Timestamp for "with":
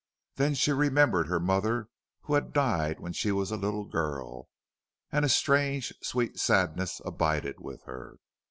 7.59-7.83